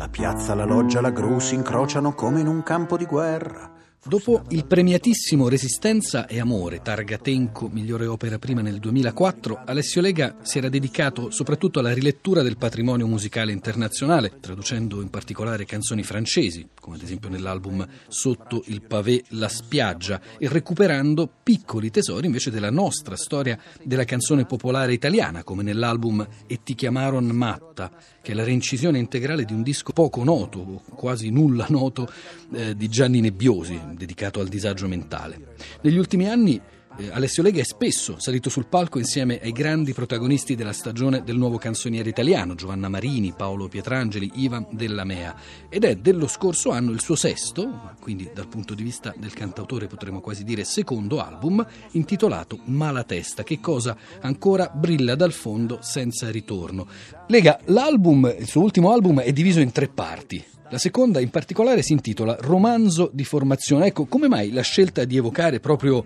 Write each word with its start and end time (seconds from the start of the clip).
La 0.00 0.08
piazza, 0.08 0.54
la 0.54 0.64
loggia, 0.64 1.02
la 1.02 1.10
gru 1.10 1.38
si 1.40 1.54
incrociano 1.54 2.14
come 2.14 2.40
in 2.40 2.46
un 2.46 2.62
campo 2.62 2.96
di 2.96 3.04
guerra. 3.04 3.70
Dopo 4.02 4.44
il 4.48 4.64
premiatissimo 4.64 5.50
Resistenza 5.50 6.26
e 6.26 6.40
Amore, 6.40 6.80
targa 6.80 7.18
Tenco, 7.18 7.68
migliore 7.68 8.06
opera 8.06 8.38
prima 8.38 8.62
nel 8.62 8.78
2004, 8.78 9.64
Alessio 9.66 10.00
Lega 10.00 10.36
si 10.40 10.56
era 10.56 10.70
dedicato 10.70 11.30
soprattutto 11.30 11.80
alla 11.80 11.92
rilettura 11.92 12.40
del 12.40 12.56
patrimonio 12.56 13.06
musicale 13.06 13.52
internazionale, 13.52 14.38
traducendo 14.40 15.02
in 15.02 15.10
particolare 15.10 15.66
canzoni 15.66 16.02
francesi, 16.02 16.66
come 16.80 16.96
ad 16.96 17.02
esempio 17.02 17.28
nell'album 17.28 17.86
Sotto 18.08 18.62
il 18.68 18.80
pavé 18.80 19.22
La 19.28 19.48
spiaggia, 19.48 20.18
e 20.38 20.48
recuperando 20.48 21.30
piccoli 21.42 21.90
tesori 21.90 22.24
invece 22.24 22.50
della 22.50 22.70
nostra 22.70 23.16
storia 23.16 23.58
della 23.82 24.04
canzone 24.04 24.46
popolare 24.46 24.94
italiana, 24.94 25.44
come 25.44 25.62
nell'album 25.62 26.26
E 26.46 26.60
ti 26.62 26.74
chiamaron 26.74 27.26
matta, 27.26 27.92
che 28.22 28.32
è 28.32 28.34
la 28.34 28.44
reincisione 28.44 28.98
integrale 28.98 29.44
di 29.44 29.52
un 29.52 29.62
disco 29.62 29.92
poco 29.92 30.24
noto, 30.24 30.84
quasi 30.94 31.28
nulla 31.28 31.66
noto, 31.68 32.10
eh, 32.54 32.74
di 32.74 32.88
Gianni 32.88 33.20
Nebbiosi, 33.20 33.88
dedicato 33.94 34.40
al 34.40 34.48
disagio 34.48 34.88
mentale. 34.88 35.54
Negli 35.82 35.98
ultimi 35.98 36.28
anni 36.28 36.60
eh, 36.96 37.10
Alessio 37.10 37.42
Lega 37.42 37.60
è 37.60 37.64
spesso 37.64 38.18
salito 38.18 38.50
sul 38.50 38.66
palco 38.66 38.98
insieme 38.98 39.40
ai 39.40 39.52
grandi 39.52 39.92
protagonisti 39.92 40.54
della 40.54 40.72
stagione 40.72 41.22
del 41.22 41.36
nuovo 41.36 41.56
canzoniere 41.56 42.08
italiano, 42.08 42.54
Giovanna 42.54 42.88
Marini, 42.88 43.32
Paolo 43.36 43.68
Pietrangeli, 43.68 44.32
Ivan 44.34 44.66
Della 44.70 45.04
Mea, 45.04 45.34
ed 45.68 45.84
è 45.84 45.96
dello 45.96 46.26
scorso 46.26 46.70
anno 46.70 46.90
il 46.90 47.00
suo 47.00 47.14
sesto, 47.14 47.92
quindi 48.00 48.30
dal 48.34 48.48
punto 48.48 48.74
di 48.74 48.82
vista 48.82 49.14
del 49.16 49.32
cantautore 49.32 49.86
potremmo 49.86 50.20
quasi 50.20 50.44
dire 50.44 50.64
secondo 50.64 51.20
album, 51.20 51.64
intitolato 51.92 52.58
Malatesta, 52.64 53.44
che 53.44 53.60
cosa 53.60 53.96
ancora 54.20 54.68
brilla 54.68 55.14
dal 55.14 55.32
fondo 55.32 55.78
senza 55.82 56.30
ritorno. 56.30 56.86
Lega, 57.28 57.60
l'album, 57.66 58.34
il 58.38 58.46
suo 58.46 58.62
ultimo 58.62 58.92
album 58.92 59.20
è 59.20 59.32
diviso 59.32 59.60
in 59.60 59.72
tre 59.72 59.88
parti. 59.88 60.44
La 60.70 60.78
seconda 60.78 61.18
in 61.18 61.30
particolare 61.30 61.82
si 61.82 61.92
intitola 61.92 62.36
Romanzo 62.38 63.10
di 63.12 63.24
formazione. 63.24 63.86
Ecco, 63.86 64.06
come 64.06 64.28
mai 64.28 64.52
la 64.52 64.62
scelta 64.62 65.04
di 65.04 65.16
evocare 65.16 65.58
proprio 65.58 66.04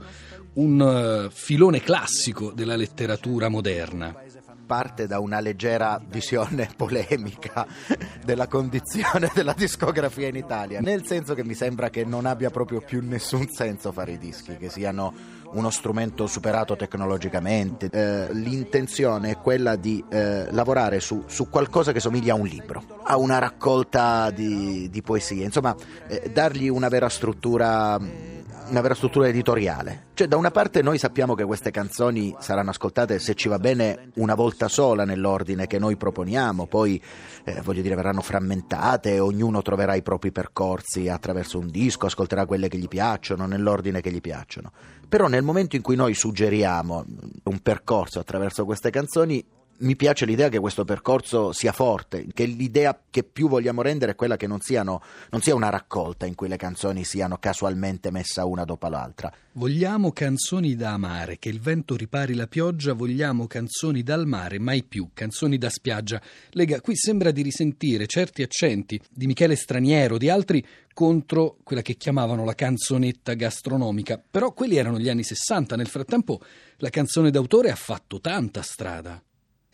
un 0.55 0.81
uh, 0.81 1.31
filone 1.31 1.81
classico 1.81 2.53
della 2.53 2.77
letteratura 2.77 3.49
moderna? 3.49 4.15
parte 4.65 5.07
da 5.07 5.19
una 5.19 5.41
leggera 5.41 6.01
visione 6.05 6.71
polemica 6.77 7.67
della 8.25 8.49
condizione 8.49 9.31
della 9.35 9.55
discografia 9.55 10.29
in 10.29 10.37
Italia, 10.37 10.81
nel 10.81 11.07
senso 11.07 11.35
che 11.35 11.45
mi 11.45 11.55
sembra 11.55 11.91
che 11.91 12.05
non 12.05 12.27
abbia 12.27 12.51
proprio 12.51 12.81
più 12.81 13.03
nessun 13.03 13.49
senso 13.49 13.93
fare 13.93 14.13
i 14.13 14.19
dischi, 14.19 14.57
che 14.57 14.71
siano 14.71 15.13
uno 15.53 15.71
strumento 15.71 16.27
superato 16.27 16.75
tecnologicamente. 16.77 17.89
Eh, 17.91 18.33
l'intenzione 18.33 19.31
è 19.31 19.37
quella 19.37 19.77
di 19.77 20.03
eh, 20.11 20.51
lavorare 20.51 20.99
su, 20.99 21.25
su, 21.27 21.49
qualcosa 21.49 21.93
che 21.93 22.01
somiglia 22.01 22.33
a 22.33 22.37
un 22.37 22.47
libro, 22.47 23.01
a 23.05 23.17
una 23.17 23.39
raccolta 23.39 24.31
di, 24.31 24.89
di 24.91 25.03
poesie, 25.03 25.45
insomma, 25.45 25.77
eh, 26.09 26.31
dargli 26.33 26.69
una 26.69 26.89
vera 26.89 27.09
struttura 27.09 28.01
una 28.69 28.81
vera 28.81 28.95
struttura 28.95 29.29
editoriale. 29.29 30.07
Cioè, 30.15 30.27
da 30.27 30.37
una 30.37 30.51
parte 30.51 30.83
noi 30.83 30.99
sappiamo 30.99 31.35
che 31.35 31.45
queste 31.45 31.71
canzoni 31.71 32.35
saranno 32.39 32.71
ascoltate, 32.71 33.19
se 33.19 33.35
ci 33.35 33.49
va 33.49 33.59
bene, 33.59 34.11
una 34.15 34.35
volta 34.35 34.69
sola 34.69 35.05
nell'ordine 35.05 35.67
che 35.67 35.79
noi 35.79 35.97
proponiamo, 35.97 36.67
poi, 36.67 37.01
eh, 37.45 37.61
voglio 37.63 37.83
dire, 37.83 37.95
verranno 37.95 38.21
frammentate, 38.21 39.19
ognuno 39.21 39.63
troverà 39.63 39.95
i 39.95 40.03
propri 40.03 40.33
percorsi 40.33 41.09
attraverso 41.09 41.59
un 41.59 41.69
disco, 41.69 42.07
ascolterà 42.07 42.47
quelle 42.47 42.69
che 42.69 42.79
gli 42.79 42.89
piacciono, 42.89 43.47
nell'ordine 43.47 44.01
che 44.01 44.11
gli 44.11 44.21
piacciono. 44.21 44.73
Però 45.09 45.29
nel 45.29 45.43
momento 45.43 45.77
in 45.77 45.83
cui 45.83 45.97
noi 45.97 46.15
suggeriamo 46.15 47.05
un 47.45 47.59
percorso 47.61 48.19
attraverso 48.19 48.65
queste 48.65 48.91
canzoni, 48.91 49.45
mi 49.79 49.97
piace 49.97 50.25
l'idea 50.25 50.49
che 50.49 50.59
questo 50.59 50.85
percorso 50.85 51.53
sia 51.53 51.73
forte, 51.73 52.27
che 52.33 52.45
l'idea 52.45 52.99
che 53.11 53.25
più 53.25 53.49
vogliamo 53.49 53.83
rendere 53.83 54.13
è 54.13 54.15
quella 54.15 54.37
che 54.37 54.47
non, 54.47 54.61
siano, 54.61 55.03
non 55.31 55.41
sia 55.41 55.55
una 55.55 55.71
raccolta 55.71 56.27
in 56.27 56.35
cui 56.35 56.49
le 56.49 56.57
canzoni 56.57 57.05
siano 57.05 57.39
casualmente 57.39 58.11
messe 58.11 58.41
una 58.41 58.65
dopo 58.65 58.89
l'altra. 58.89 59.33
Vogliamo 59.53 60.13
canzoni 60.13 60.75
da 60.75 60.93
amare, 60.93 61.39
che 61.39 61.49
il 61.49 61.61
vento 61.61 61.97
ripari 61.97 62.35
la 62.35 62.47
pioggia, 62.47 62.93
vogliamo 62.93 63.47
canzoni 63.47 64.03
dal 64.03 64.27
mare, 64.27 64.59
mai 64.59 64.83
più, 64.83 65.11
canzoni 65.15 65.59
da 65.59 65.71
spiaggia. 65.71 66.21
Lega, 66.51 66.81
qui 66.81 66.97
sembra 66.97 67.31
di 67.31 67.43
risentire 67.43 68.07
certi 68.07 68.43
accenti 68.43 69.01
di 69.11 69.27
Michele 69.27 69.57
Straniero, 69.57 70.19
di 70.19 70.29
altri 70.29 70.65
contro 70.93 71.59
quella 71.63 71.83
che 71.83 71.95
chiamavano 71.95 72.45
la 72.45 72.55
canzonetta 72.55 73.35
gastronomica, 73.35 74.23
però 74.29 74.53
quelli 74.53 74.77
erano 74.77 74.99
gli 74.99 75.09
anni 75.09 75.25
60, 75.25 75.77
nel 75.77 75.89
frattempo 75.89 76.41
la 76.79 76.91
canzone 76.91 77.31
d'autore 77.31 77.71
ha 77.71 77.77
fatto 77.77 78.21
tanta 78.21 78.63
strada. 78.63 79.23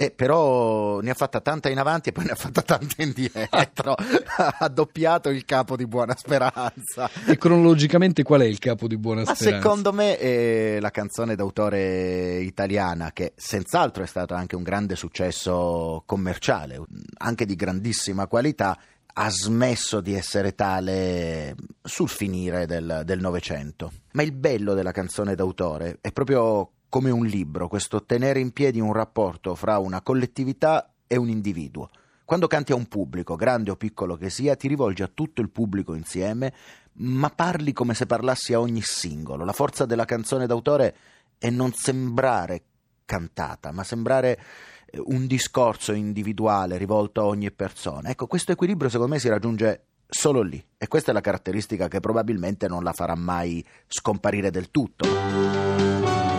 Eh, 0.00 0.10
però 0.10 1.00
ne 1.00 1.10
ha 1.10 1.14
fatta 1.14 1.42
tanta 1.42 1.68
in 1.68 1.78
avanti 1.78 2.08
e 2.08 2.12
poi 2.12 2.24
ne 2.24 2.30
ha 2.30 2.34
fatta 2.34 2.62
tanta 2.62 3.02
indietro. 3.02 3.94
ha 4.58 4.68
doppiato 4.70 5.28
il 5.28 5.44
capo 5.44 5.76
di 5.76 5.86
Buona 5.86 6.16
Speranza. 6.16 7.10
E 7.26 7.36
cronologicamente 7.36 8.22
qual 8.22 8.40
è 8.40 8.46
il 8.46 8.58
capo 8.58 8.86
di 8.86 8.96
Buona 8.96 9.24
Speranza? 9.24 9.50
Ma 9.50 9.56
secondo 9.60 9.92
me 9.92 10.16
è 10.16 10.78
la 10.80 10.90
canzone 10.90 11.34
d'autore 11.36 12.38
italiana 12.38 13.12
che 13.12 13.34
senz'altro 13.36 14.02
è 14.02 14.06
stato 14.06 14.32
anche 14.32 14.56
un 14.56 14.62
grande 14.62 14.96
successo 14.96 16.02
commerciale, 16.06 16.80
anche 17.18 17.44
di 17.44 17.54
grandissima 17.54 18.26
qualità 18.26 18.78
ha 19.12 19.28
smesso 19.28 20.00
di 20.00 20.14
essere 20.14 20.54
tale 20.54 21.54
sul 21.82 22.08
finire 22.08 22.64
del 22.64 23.18
Novecento. 23.20 23.92
Ma 24.12 24.22
il 24.22 24.32
bello 24.32 24.72
della 24.72 24.92
canzone 24.92 25.34
d'autore 25.34 25.98
è 26.00 26.10
proprio 26.10 26.70
come 26.90 27.10
un 27.10 27.24
libro, 27.24 27.68
questo 27.68 28.04
tenere 28.04 28.40
in 28.40 28.50
piedi 28.50 28.80
un 28.80 28.92
rapporto 28.92 29.54
fra 29.54 29.78
una 29.78 30.02
collettività 30.02 30.92
e 31.06 31.16
un 31.16 31.28
individuo. 31.30 31.88
Quando 32.24 32.48
canti 32.48 32.72
a 32.72 32.74
un 32.74 32.86
pubblico, 32.86 33.36
grande 33.36 33.70
o 33.70 33.76
piccolo 33.76 34.16
che 34.16 34.28
sia, 34.28 34.56
ti 34.56 34.68
rivolgi 34.68 35.02
a 35.02 35.10
tutto 35.12 35.40
il 35.40 35.50
pubblico 35.50 35.94
insieme, 35.94 36.52
ma 36.94 37.30
parli 37.30 37.72
come 37.72 37.94
se 37.94 38.06
parlassi 38.06 38.52
a 38.52 38.60
ogni 38.60 38.82
singolo. 38.82 39.44
La 39.44 39.52
forza 39.52 39.86
della 39.86 40.04
canzone 40.04 40.46
d'autore 40.46 40.96
è 41.38 41.48
non 41.48 41.72
sembrare 41.72 42.62
cantata, 43.04 43.72
ma 43.72 43.84
sembrare 43.84 44.38
eh, 44.86 45.00
un 45.06 45.26
discorso 45.26 45.92
individuale 45.92 46.76
rivolto 46.76 47.20
a 47.20 47.26
ogni 47.26 47.50
persona. 47.52 48.10
Ecco, 48.10 48.26
questo 48.26 48.52
equilibrio 48.52 48.90
secondo 48.90 49.12
me 49.14 49.20
si 49.20 49.28
raggiunge 49.28 49.84
solo 50.08 50.42
lì 50.42 50.62
e 50.76 50.88
questa 50.88 51.12
è 51.12 51.14
la 51.14 51.20
caratteristica 51.20 51.86
che 51.86 52.00
probabilmente 52.00 52.66
non 52.66 52.82
la 52.82 52.92
farà 52.92 53.14
mai 53.14 53.64
scomparire 53.86 54.50
del 54.50 54.70
tutto. 54.70 56.29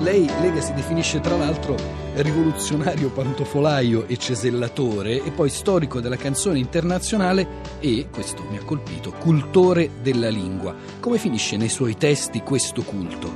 Lei, 0.00 0.26
Lega, 0.40 0.62
si 0.62 0.72
definisce 0.72 1.20
tra 1.20 1.36
l'altro 1.36 1.76
rivoluzionario 2.14 3.10
pantofolaio 3.10 4.06
e 4.06 4.16
cesellatore 4.16 5.22
e 5.22 5.30
poi 5.30 5.50
storico 5.50 6.00
della 6.00 6.16
canzone 6.16 6.58
internazionale 6.58 7.46
e, 7.80 8.08
questo 8.10 8.42
mi 8.48 8.56
ha 8.56 8.64
colpito, 8.64 9.12
cultore 9.12 9.90
della 10.00 10.30
lingua. 10.30 10.74
Come 11.00 11.18
finisce 11.18 11.58
nei 11.58 11.68
suoi 11.68 11.98
testi 11.98 12.40
questo 12.40 12.82
culto? 12.82 13.30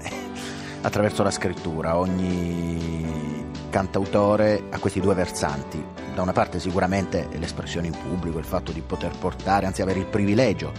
Attraverso 0.80 1.22
la 1.22 1.30
scrittura, 1.30 1.98
ogni 1.98 3.44
cantautore 3.68 4.62
ha 4.70 4.78
questi 4.78 5.00
due 5.00 5.14
versanti. 5.14 5.84
Da 6.14 6.22
una 6.22 6.32
parte 6.32 6.58
sicuramente 6.58 7.28
l'espressione 7.38 7.88
in 7.88 7.96
pubblico, 8.08 8.38
il 8.38 8.46
fatto 8.46 8.72
di 8.72 8.80
poter 8.80 9.12
portare, 9.18 9.66
anzi 9.66 9.82
avere 9.82 9.98
il 9.98 10.06
privilegio 10.06 10.72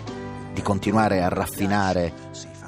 di 0.53 0.61
continuare 0.63 1.21
a 1.21 1.29
raffinare 1.29 2.13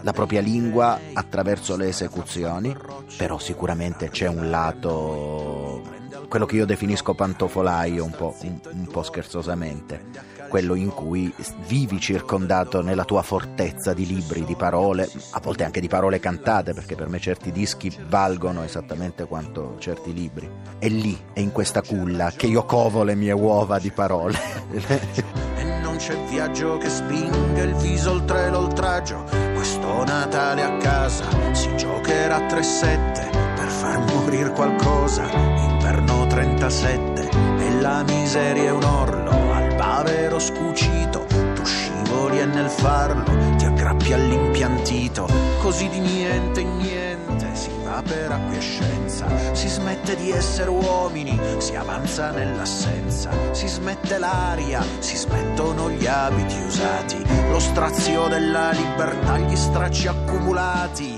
la 0.02 0.14
propria 0.14 0.42
lingua 0.42 1.00
attraverso 1.14 1.76
le 1.76 1.88
esecuzioni, 1.88 2.76
però 3.18 3.38
sicuramente 3.40 4.10
c'è 4.10 4.28
un 4.28 4.50
lato, 4.50 5.82
quello 6.28 6.46
che 6.46 6.56
io 6.56 6.66
definisco 6.66 7.14
pantofolaio 7.14 8.04
un 8.04 8.12
po', 8.12 8.36
un, 8.42 8.60
un 8.72 8.88
po 8.88 9.04
scherzosamente, 9.04 10.30
quello 10.50 10.76
in 10.76 10.90
cui 10.90 11.34
vivi 11.68 12.00
circondato 12.00 12.82
nella 12.82 13.06
tua 13.06 13.22
fortezza 13.22 13.94
di 13.94 14.06
libri, 14.06 14.44
di 14.44 14.56
parole, 14.56 15.10
a 15.32 15.40
volte 15.40 15.64
anche 15.64 15.80
di 15.80 15.88
parole 15.88 16.20
cantate, 16.20 16.74
perché 16.74 16.96
per 16.96 17.08
me 17.08 17.20
certi 17.20 17.52
dischi 17.52 17.96
valgono 18.08 18.64
esattamente 18.64 19.26
quanto 19.26 19.78
certi 19.80 20.14
libri. 20.14 20.50
È 20.78 20.90
lì, 20.90 21.18
è 21.32 21.40
in 21.40 21.52
questa 21.52 21.82
culla 21.82 22.32
che 22.36 22.48
io 22.48 22.66
covo 22.66 23.04
le 23.04 23.16
mie 23.16 23.32
uova 23.32 23.80
di 23.80 23.92
parole. 23.92 25.50
non 25.92 26.00
c'è 26.00 26.18
viaggio 26.30 26.78
che 26.78 26.88
spinga 26.88 27.64
il 27.64 27.76
viso 27.76 28.12
oltre 28.12 28.50
l'oltraggio 28.50 29.26
questo 29.54 30.06
Natale 30.06 30.64
a 30.64 30.78
casa 30.78 31.26
si 31.52 31.76
giocherà 31.76 32.48
3-7 32.48 33.30
per 33.56 33.68
far 33.68 34.00
morire 34.00 34.52
qualcosa. 34.52 35.30
Inverno 35.30 36.26
37 36.28 37.30
e 37.60 37.82
la 37.82 38.04
miseria 38.04 38.70
è 38.70 38.72
un 38.72 38.84
orlo 38.84 39.54
al 39.54 39.76
bavero 39.76 40.40
scucito. 40.40 41.26
Tu 41.56 41.66
scivoli 41.66 42.40
e 42.40 42.46
nel 42.46 42.70
farlo 42.70 43.51
aggrappi 43.82 44.14
all'impiantito. 44.14 45.28
Così 45.60 45.90
di 45.90 46.00
niente 46.00 46.62
in 46.62 46.78
niente 46.78 47.56
si 47.56 47.72
va 47.84 48.04
per 48.06 48.32
acquiescenza. 48.32 49.26
Si 49.54 49.68
smette 49.68 50.16
di 50.16 50.30
essere 50.30 50.70
uomini, 50.70 51.40
si 51.58 51.76
avanza 51.76 52.30
nell'assenza. 52.30 53.32
Si 53.52 53.68
smette 53.68 54.20
l'aria, 54.20 54.84
si 55.00 55.16
smettono 55.16 55.90
gli 55.90 56.06
abiti 56.06 56.56
usati 56.56 57.42
lo 57.52 57.60
strazio 57.60 58.28
della 58.28 58.72
libertà, 58.72 59.38
gli 59.38 59.56
stracci 59.56 60.08
accumulati. 60.08 61.18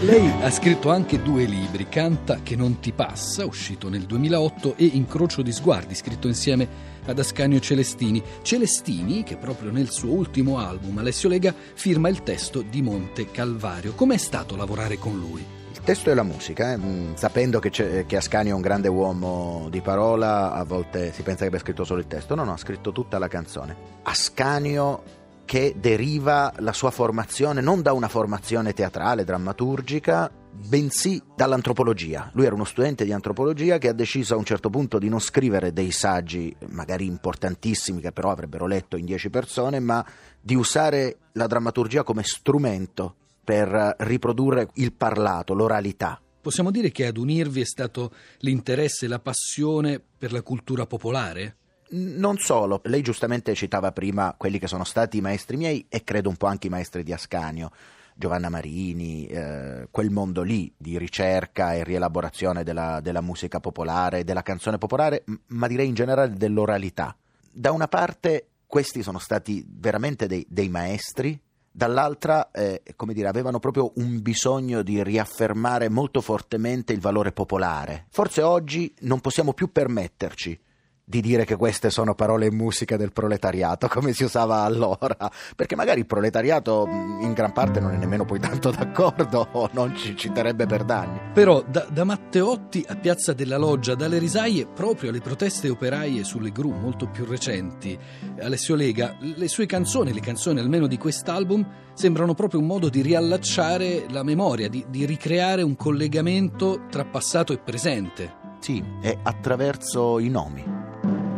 Lei 0.00 0.32
ha 0.40 0.50
scritto 0.50 0.90
anche 0.90 1.20
due 1.20 1.44
libri, 1.44 1.86
Canta 1.90 2.38
che 2.42 2.56
non 2.56 2.80
ti 2.80 2.92
passa, 2.92 3.44
uscito 3.44 3.90
nel 3.90 4.04
2008, 4.04 4.76
e 4.78 4.86
Incrocio 4.86 5.42
di 5.42 5.52
sguardi, 5.52 5.94
scritto 5.94 6.26
insieme 6.26 6.66
ad 7.04 7.18
Ascanio 7.18 7.60
Celestini. 7.60 8.22
Celestini, 8.40 9.24
che 9.24 9.36
proprio 9.36 9.70
nel 9.70 9.90
suo 9.90 10.12
ultimo 10.12 10.58
album, 10.58 10.96
Alessio 10.96 11.28
Lega, 11.28 11.54
firma 11.74 12.08
il 12.08 12.22
testo 12.22 12.62
di 12.62 12.80
Monte 12.80 13.30
Calvario. 13.30 13.92
Com'è 13.92 14.16
stato 14.16 14.56
lavorare 14.56 14.96
con 14.96 15.18
lui? 15.18 15.44
Il 15.70 15.80
testo 15.80 16.10
e 16.10 16.14
la 16.14 16.22
musica, 16.22 16.72
eh? 16.72 16.78
Mm, 16.78 17.14
sapendo 17.16 17.58
che, 17.58 17.68
che, 17.68 18.16
Ascanio 18.16 18.52
è 18.52 18.54
un 18.54 18.62
grande 18.62 18.88
uomo 18.88 19.68
di 19.70 19.82
parola, 19.82 20.54
a 20.54 20.64
volte 20.64 21.12
si 21.12 21.20
pensa 21.20 21.40
che 21.40 21.48
abbia 21.48 21.58
scritto 21.58 21.84
solo 21.84 22.00
il 22.00 22.06
testo. 22.06 22.34
No, 22.34 22.44
no, 22.44 22.54
ha 22.54 22.58
scritto 22.58 22.90
tutta 22.90 23.18
la 23.18 23.28
canzone. 23.28 23.76
Ascanio 24.04 25.23
che 25.54 25.76
deriva 25.78 26.52
la 26.58 26.72
sua 26.72 26.90
formazione 26.90 27.60
non 27.60 27.80
da 27.80 27.92
una 27.92 28.08
formazione 28.08 28.72
teatrale, 28.72 29.22
drammaturgica, 29.22 30.28
bensì 30.50 31.22
dall'antropologia. 31.36 32.28
Lui 32.34 32.46
era 32.46 32.56
uno 32.56 32.64
studente 32.64 33.04
di 33.04 33.12
antropologia 33.12 33.78
che 33.78 33.86
ha 33.86 33.92
deciso 33.92 34.34
a 34.34 34.36
un 34.36 34.42
certo 34.42 34.68
punto 34.68 34.98
di 34.98 35.08
non 35.08 35.20
scrivere 35.20 35.72
dei 35.72 35.92
saggi, 35.92 36.52
magari 36.70 37.06
importantissimi, 37.06 38.00
che 38.00 38.10
però 38.10 38.32
avrebbero 38.32 38.66
letto 38.66 38.96
in 38.96 39.04
dieci 39.04 39.30
persone, 39.30 39.78
ma 39.78 40.04
di 40.40 40.56
usare 40.56 41.18
la 41.34 41.46
drammaturgia 41.46 42.02
come 42.02 42.24
strumento 42.24 43.14
per 43.44 43.94
riprodurre 43.98 44.70
il 44.74 44.92
parlato, 44.92 45.54
l'oralità. 45.54 46.20
Possiamo 46.40 46.72
dire 46.72 46.90
che 46.90 47.06
ad 47.06 47.16
unirvi 47.16 47.60
è 47.60 47.64
stato 47.64 48.10
l'interesse 48.38 49.04
e 49.04 49.08
la 49.08 49.20
passione 49.20 50.02
per 50.18 50.32
la 50.32 50.42
cultura 50.42 50.84
popolare? 50.84 51.58
Non 51.96 52.38
solo, 52.38 52.80
lei 52.86 53.02
giustamente 53.02 53.54
citava 53.54 53.92
prima 53.92 54.34
quelli 54.36 54.58
che 54.58 54.66
sono 54.66 54.82
stati 54.82 55.18
i 55.18 55.20
maestri 55.20 55.56
miei 55.56 55.86
e 55.88 56.02
credo 56.02 56.28
un 56.28 56.36
po' 56.36 56.46
anche 56.46 56.66
i 56.66 56.70
maestri 56.70 57.04
di 57.04 57.12
Ascanio. 57.12 57.70
Giovanna 58.16 58.48
Marini, 58.48 59.26
eh, 59.26 59.86
quel 59.92 60.10
mondo 60.10 60.42
lì 60.42 60.72
di 60.76 60.98
ricerca 60.98 61.74
e 61.74 61.84
rielaborazione 61.84 62.64
della, 62.64 62.98
della, 63.00 63.20
musica 63.20 63.60
popolare, 63.60 64.24
della 64.24 64.42
canzone 64.42 64.78
popolare, 64.78 65.22
ma 65.48 65.68
direi 65.68 65.86
in 65.86 65.94
generale 65.94 66.32
dell'oralità. 66.32 67.16
Da 67.52 67.70
una 67.70 67.86
parte 67.86 68.48
questi 68.66 69.04
sono 69.04 69.20
stati 69.20 69.64
veramente 69.64 70.26
dei, 70.26 70.44
dei 70.48 70.68
maestri, 70.68 71.40
dall'altra, 71.70 72.50
eh, 72.50 72.82
come 72.96 73.14
dire, 73.14 73.28
avevano 73.28 73.60
proprio 73.60 73.92
un 73.96 74.20
bisogno 74.20 74.82
di 74.82 75.00
riaffermare 75.00 75.88
molto 75.88 76.20
fortemente 76.20 76.92
il 76.92 77.00
valore 77.00 77.30
popolare. 77.30 78.06
Forse 78.10 78.42
oggi 78.42 78.92
non 79.02 79.20
possiamo 79.20 79.52
più 79.52 79.70
permetterci 79.70 80.58
di 81.06 81.20
dire 81.20 81.44
che 81.44 81.56
queste 81.56 81.90
sono 81.90 82.14
parole 82.14 82.46
e 82.46 82.50
musica 82.50 82.96
del 82.96 83.12
proletariato, 83.12 83.88
come 83.88 84.14
si 84.14 84.24
usava 84.24 84.62
allora, 84.62 85.30
perché 85.54 85.76
magari 85.76 86.00
il 86.00 86.06
proletariato 86.06 86.88
in 86.88 87.32
gran 87.34 87.52
parte 87.52 87.78
non 87.78 87.92
è 87.92 87.96
nemmeno 87.96 88.24
poi 88.24 88.40
tanto 88.40 88.70
d'accordo 88.70 89.46
o 89.52 89.68
non 89.72 89.94
ci 89.94 90.16
citerebbe 90.16 90.64
per 90.64 90.84
danni. 90.84 91.20
Però 91.34 91.62
da, 91.62 91.86
da, 91.90 92.04
Matteotti 92.04 92.84
a 92.88 92.96
Piazza 92.96 93.34
della 93.34 93.58
Loggia, 93.58 93.94
dalle 93.94 94.18
risaie 94.18 94.66
proprio 94.66 95.10
alle 95.10 95.20
proteste 95.20 95.68
operaie 95.68 96.24
sulle 96.24 96.50
gru 96.50 96.70
molto 96.70 97.08
più 97.10 97.26
recenti, 97.26 97.98
Alessio 98.40 98.74
Lega, 98.74 99.16
le 99.20 99.48
sue 99.48 99.66
canzoni, 99.66 100.12
le 100.12 100.20
canzoni 100.20 100.58
almeno 100.58 100.86
di 100.86 100.96
quest'album, 100.96 101.66
sembrano 101.92 102.34
proprio 102.34 102.60
un 102.60 102.66
modo 102.66 102.88
di 102.88 103.02
riallacciare 103.02 104.06
la 104.08 104.22
memoria, 104.22 104.68
di, 104.68 104.84
di 104.88 105.04
ricreare 105.04 105.62
un 105.62 105.76
collegamento 105.76 106.86
tra 106.90 107.04
passato 107.04 107.52
e 107.52 107.58
presente. 107.58 108.42
Sì, 108.58 108.82
è 109.02 109.18
attraverso 109.22 110.18
i 110.18 110.30
nomi 110.30 110.73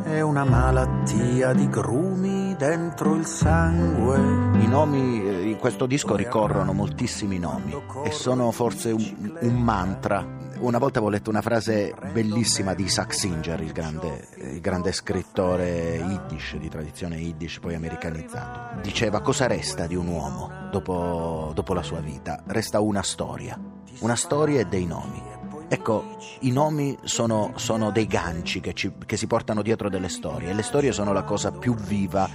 è 0.07 0.21
una 0.21 0.45
malattia 0.45 1.53
di 1.53 1.69
grumi 1.69 2.55
dentro 2.57 3.17
il 3.17 3.27
sangue. 3.27 4.17
I 4.61 4.69
nomi 4.69 5.21
eh, 5.21 5.51
in 5.51 5.57
questo 5.57 5.87
disco 5.87 6.15
ricorrono 6.15 6.73
moltissimi 6.73 7.41
nomi 7.41 7.77
e 8.05 8.13
sono 8.13 8.53
forse 8.53 8.93
un, 8.93 9.37
un 9.41 9.61
mantra. 9.61 10.25
Una 10.59 10.79
volta 10.79 10.99
avevo 10.99 11.13
letto 11.13 11.29
una 11.29 11.43
frase 11.43 11.93
bellissima 12.13 12.73
di 12.75 12.85
Isaac 12.85 13.13
Singer, 13.13 13.61
il 13.61 13.73
grande, 13.73 14.29
il 14.37 14.61
grande 14.61 14.93
scrittore 14.93 15.97
yiddish, 15.97 16.57
di 16.57 16.69
tradizione 16.69 17.17
yiddish, 17.17 17.59
poi 17.59 17.75
americanizzato. 17.75 18.81
Diceva 18.83 19.21
cosa 19.21 19.49
resta 19.49 19.89
di 19.89 19.97
un 19.97 20.07
uomo 20.07 20.69
dopo, 20.71 21.51
dopo 21.53 21.75
la 21.75 21.83
sua 21.83 21.99
vita? 21.99 22.45
Resta 22.47 22.79
una 22.79 23.03
storia, 23.03 23.59
una 23.99 24.17
storia 24.17 24.61
e 24.61 24.67
dei 24.67 24.87
nomi. 24.87 25.35
Ecco, 25.69 26.17
i 26.41 26.53
nomi 26.53 26.97
sono, 27.03 27.53
sono 27.57 27.91
dei 27.91 28.07
ganci 28.07 28.61
che, 28.61 28.73
ci, 28.73 28.93
che 29.05 29.17
si 29.17 29.27
portano 29.27 29.63
dietro 29.63 29.89
delle 29.89 30.09
storie 30.09 30.51
e 30.51 30.55
le 30.55 30.63
storie 30.63 30.93
sono 30.93 31.13
la 31.13 31.25
cosa 31.25 31.51
più 31.51 31.75
viva. 31.75 32.29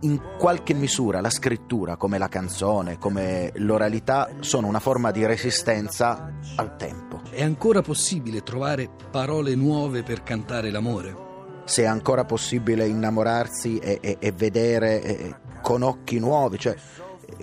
In 0.00 0.20
qualche 0.38 0.74
misura 0.74 1.20
la 1.20 1.30
scrittura, 1.30 1.96
come 1.96 2.18
la 2.18 2.28
canzone, 2.28 2.98
come 2.98 3.52
l'oralità, 3.56 4.30
sono 4.40 4.66
una 4.66 4.80
forma 4.80 5.10
di 5.12 5.24
resistenza 5.24 6.32
al 6.56 6.76
tempo. 6.76 7.20
È 7.30 7.42
ancora 7.42 7.80
possibile 7.80 8.42
trovare 8.42 8.88
parole 9.10 9.54
nuove 9.54 10.02
per 10.02 10.22
cantare 10.24 10.70
l'amore? 10.70 11.26
Se 11.64 11.82
è 11.82 11.86
ancora 11.86 12.24
possibile 12.24 12.86
innamorarsi 12.86 13.78
e, 13.78 13.98
e, 14.00 14.16
e 14.18 14.32
vedere 14.32 15.02
e, 15.02 15.36
con 15.62 15.82
occhi 15.82 16.18
nuovi, 16.18 16.58
cioè 16.58 16.74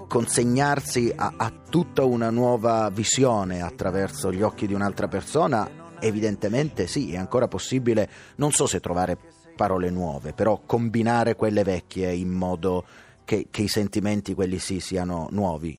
consegnarsi 0.08 1.12
a, 1.16 1.34
a 1.38 1.52
tutta 1.70 2.04
una 2.04 2.30
nuova 2.30 2.90
visione 2.90 3.62
attraverso 3.62 4.32
gli 4.32 4.42
occhi 4.42 4.68
di 4.68 4.74
un'altra 4.74 5.08
persona, 5.08 5.70
evidentemente 6.00 6.88
sì, 6.88 7.14
è 7.14 7.18
ancora 7.18 7.48
possibile, 7.48 8.10
non 8.36 8.52
so 8.52 8.68
se 8.68 8.80
trovare 8.80 9.18
parole 9.56 9.90
nuove, 9.90 10.34
però 10.34 10.62
combinare 10.66 11.36
quelle 11.36 11.64
vecchie 11.64 12.14
in 12.14 12.30
modo 12.30 12.84
che, 13.24 13.48
che, 13.50 13.64
i 13.64 13.68
sentimenti, 13.68 14.34
quelli 14.34 14.60
sì, 14.60 14.80
siano 14.80 15.28
nuovi. 15.32 15.74